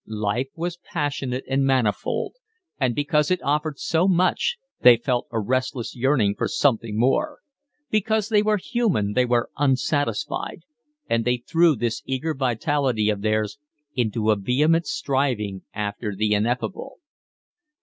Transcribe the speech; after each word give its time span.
Life 0.07 0.47
was 0.55 0.77
passionate 0.83 1.43
and 1.47 1.63
manifold, 1.63 2.33
and 2.79 2.95
because 2.95 3.29
it 3.29 3.39
offered 3.43 3.77
so 3.77 4.07
much 4.07 4.57
they 4.81 4.97
felt 4.97 5.27
a 5.31 5.39
restless 5.39 5.95
yearning 5.95 6.33
for 6.35 6.47
something 6.47 6.97
more; 6.97 7.41
because 7.91 8.27
they 8.27 8.41
were 8.41 8.57
human 8.57 9.13
they 9.13 9.25
were 9.25 9.51
unsatisfied; 9.57 10.63
and 11.07 11.23
they 11.23 11.37
threw 11.37 11.75
this 11.75 12.01
eager 12.05 12.33
vitality 12.33 13.09
of 13.11 13.21
theirs 13.21 13.59
into 13.93 14.31
a 14.31 14.35
vehement 14.35 14.87
striving 14.87 15.61
after 15.71 16.15
the 16.15 16.33
ineffable. 16.33 16.97